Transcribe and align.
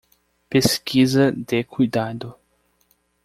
Pesquisa 0.49 1.31
de 1.31 1.63
cuidado 1.63 2.35